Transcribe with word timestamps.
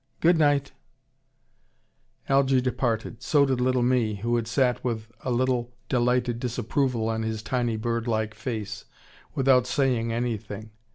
Good 0.19 0.39
night" 0.39 0.71
Algy 2.27 2.59
departed, 2.59 3.21
so 3.21 3.45
did 3.45 3.61
little 3.61 3.83
Mee, 3.83 4.15
who 4.15 4.35
had 4.35 4.47
sat 4.47 4.83
with 4.83 5.11
a 5.21 5.29
little 5.29 5.75
delighted 5.89 6.39
disapproval 6.39 7.07
on 7.07 7.21
his 7.21 7.43
tiny, 7.43 7.77
bird 7.77 8.07
like 8.07 8.33
face, 8.33 8.85
without 9.35 9.67
saying 9.67 10.11
anything. 10.11 10.71